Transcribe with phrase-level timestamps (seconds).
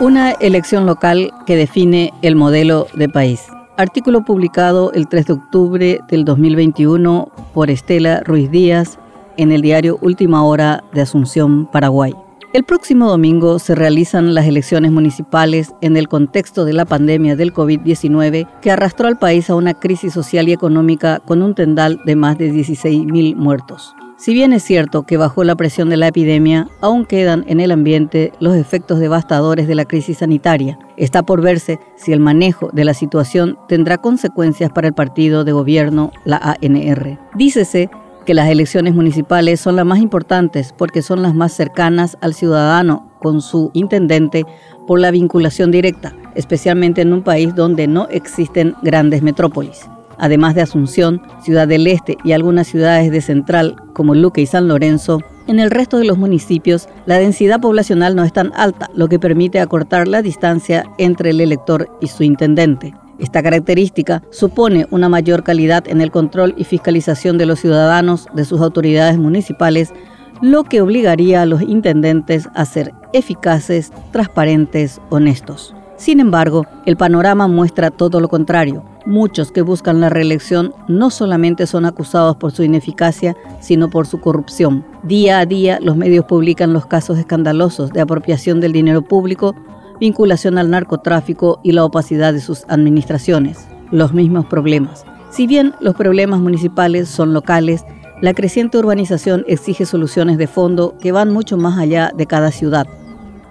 [0.00, 3.48] Una elección local que define el modelo de país.
[3.76, 8.96] Artículo publicado el 3 de octubre del 2021 por Estela Ruiz Díaz
[9.36, 12.14] en el diario Última Hora de Asunción, Paraguay.
[12.52, 17.52] El próximo domingo se realizan las elecciones municipales en el contexto de la pandemia del
[17.52, 22.16] COVID-19 que arrastró al país a una crisis social y económica con un tendal de
[22.16, 23.94] más de 16.000 muertos.
[24.18, 27.70] Si bien es cierto que bajo la presión de la epidemia, aún quedan en el
[27.70, 30.76] ambiente los efectos devastadores de la crisis sanitaria.
[30.96, 35.52] Está por verse si el manejo de la situación tendrá consecuencias para el partido de
[35.52, 37.16] gobierno, la ANR.
[37.36, 37.90] Dícese
[38.26, 43.12] que las elecciones municipales son las más importantes porque son las más cercanas al ciudadano
[43.20, 44.44] con su intendente
[44.88, 49.86] por la vinculación directa, especialmente en un país donde no existen grandes metrópolis
[50.18, 54.68] además de Asunción, Ciudad del Este y algunas ciudades de Central como Luque y San
[54.68, 59.08] Lorenzo, en el resto de los municipios la densidad poblacional no es tan alta, lo
[59.08, 62.92] que permite acortar la distancia entre el elector y su intendente.
[63.18, 68.44] Esta característica supone una mayor calidad en el control y fiscalización de los ciudadanos de
[68.44, 69.92] sus autoridades municipales,
[70.40, 75.74] lo que obligaría a los intendentes a ser eficaces, transparentes, honestos.
[75.98, 78.84] Sin embargo, el panorama muestra todo lo contrario.
[79.04, 84.20] Muchos que buscan la reelección no solamente son acusados por su ineficacia, sino por su
[84.20, 84.84] corrupción.
[85.02, 89.56] Día a día los medios publican los casos escandalosos de apropiación del dinero público,
[89.98, 93.66] vinculación al narcotráfico y la opacidad de sus administraciones.
[93.90, 95.04] Los mismos problemas.
[95.30, 97.84] Si bien los problemas municipales son locales,
[98.20, 102.86] la creciente urbanización exige soluciones de fondo que van mucho más allá de cada ciudad.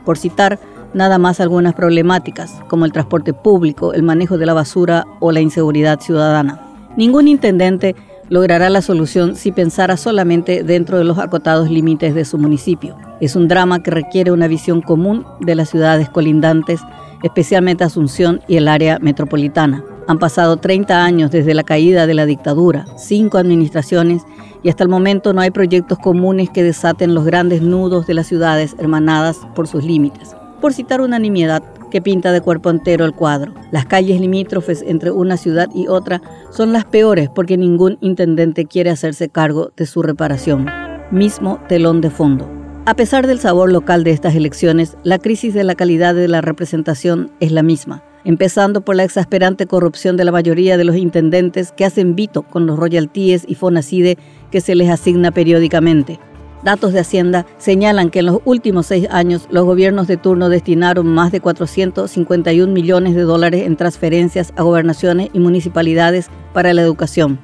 [0.06, 0.59] Por citar,
[0.98, 5.40] nada más algunas problemáticas, como el transporte público, el manejo de la basura o la
[5.40, 6.59] inseguridad ciudadana.
[6.98, 7.95] Ningún intendente
[8.30, 12.95] logrará la solución si pensara solamente dentro de los acotados límites de su municipio.
[13.22, 16.81] Es un drama que requiere una visión común de las ciudades colindantes,
[17.23, 19.84] especialmente Asunción y el área metropolitana.
[20.08, 24.24] Han pasado 30 años desde la caída de la dictadura, cinco administraciones
[24.64, 28.28] y hasta el momento no hay proyectos comunes que desaten los grandes nudos de las
[28.28, 33.13] ciudades hermanadas por sus límites por citar una nimiedad que pinta de cuerpo entero el
[33.13, 33.53] cuadro.
[33.72, 38.90] Las calles limítrofes entre una ciudad y otra son las peores porque ningún intendente quiere
[38.90, 40.67] hacerse cargo de su reparación.
[41.12, 42.50] Mismo telón de fondo.
[42.85, 46.40] A pesar del sabor local de estas elecciones, la crisis de la calidad de la
[46.40, 51.73] representación es la misma, empezando por la exasperante corrupción de la mayoría de los intendentes
[51.73, 54.17] que hacen vito con los royalties y fonacide
[54.51, 56.17] que se les asigna periódicamente.
[56.63, 61.07] Datos de Hacienda señalan que en los últimos seis años los gobiernos de turno destinaron
[61.07, 67.40] más de 451 millones de dólares en transferencias a gobernaciones y municipalidades para la educación.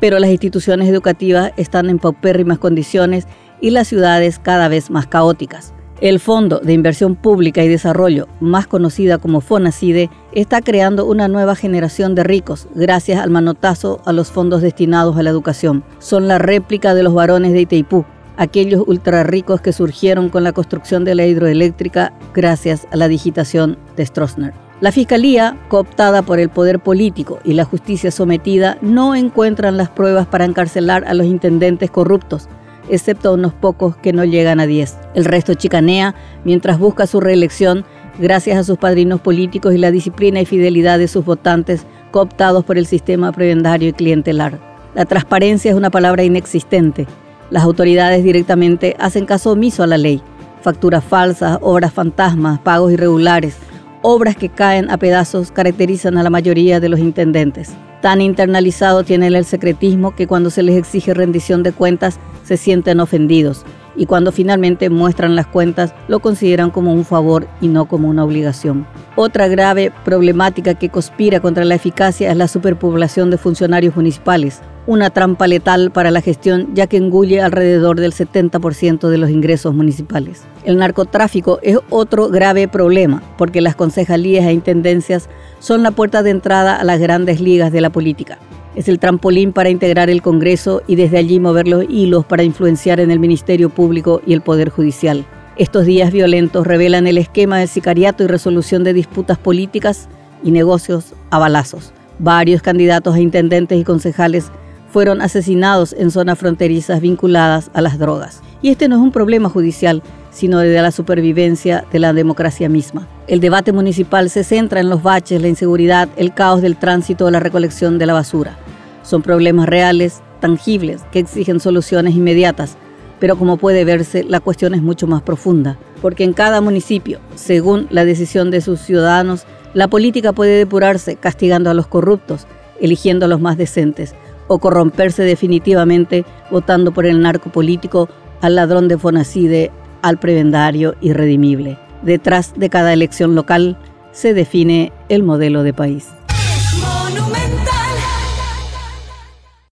[0.00, 3.26] Pero las instituciones educativas están en paupérrimas condiciones
[3.60, 5.74] y las ciudades cada vez más caóticas.
[6.00, 11.54] El Fondo de Inversión Pública y Desarrollo, más conocida como FONACIDE, está creando una nueva
[11.54, 15.84] generación de ricos gracias al manotazo a los fondos destinados a la educación.
[16.00, 18.04] Son la réplica de los varones de Itaipú,
[18.36, 23.78] aquellos ultra ricos que surgieron con la construcción de la hidroeléctrica gracias a la digitación
[23.96, 24.52] de Stroessner.
[24.80, 30.26] La Fiscalía, cooptada por el poder político y la justicia sometida, no encuentran las pruebas
[30.26, 32.48] para encarcelar a los intendentes corruptos,
[32.90, 34.96] excepto unos pocos que no llegan a 10.
[35.14, 36.14] El resto chicanea
[36.44, 37.84] mientras busca su reelección
[38.18, 42.76] gracias a sus padrinos políticos y la disciplina y fidelidad de sus votantes cooptados por
[42.76, 44.58] el sistema prebendario y clientelar.
[44.94, 47.06] La transparencia es una palabra inexistente
[47.54, 50.20] las autoridades directamente hacen caso omiso a la ley.
[50.60, 53.58] Facturas falsas, obras fantasmas, pagos irregulares,
[54.02, 57.72] obras que caen a pedazos caracterizan a la mayoría de los intendentes.
[58.02, 62.98] Tan internalizado tienen el secretismo que cuando se les exige rendición de cuentas se sienten
[62.98, 68.08] ofendidos y cuando finalmente muestran las cuentas lo consideran como un favor y no como
[68.08, 68.84] una obligación.
[69.14, 75.10] Otra grave problemática que conspira contra la eficacia es la superpoblación de funcionarios municipales, una
[75.10, 80.42] trampa letal para la gestión ya que engulle alrededor del 70% de los ingresos municipales.
[80.64, 85.28] El narcotráfico es otro grave problema porque las concejalías e intendencias
[85.58, 88.38] son la puerta de entrada a las grandes ligas de la política.
[88.74, 92.98] Es el trampolín para integrar el Congreso y desde allí mover los hilos para influenciar
[92.98, 95.24] en el Ministerio Público y el Poder Judicial.
[95.56, 100.08] Estos días violentos revelan el esquema de sicariato y resolución de disputas políticas
[100.42, 101.92] y negocios a balazos.
[102.18, 104.50] Varios candidatos a intendentes y concejales
[104.94, 108.42] fueron asesinados en zonas fronterizas vinculadas a las drogas.
[108.62, 113.08] Y este no es un problema judicial, sino de la supervivencia de la democracia misma.
[113.26, 117.30] El debate municipal se centra en los baches, la inseguridad, el caos del tránsito o
[117.32, 118.56] la recolección de la basura.
[119.02, 122.76] Son problemas reales, tangibles, que exigen soluciones inmediatas,
[123.18, 127.86] Pero como puede verse, la cuestión es mucho más profunda, porque en cada municipio, según
[127.90, 132.46] la decisión de sus ciudadanos, la política puede depurarse castigando a los corruptos,
[132.80, 134.14] eligiendo a los más decentes,
[134.48, 138.08] o corromperse definitivamente votando por el narco político
[138.40, 139.70] al ladrón de Fonacide,
[140.02, 141.78] al prebendario irredimible.
[142.02, 143.78] Detrás de cada elección local
[144.12, 146.08] se define el modelo de país.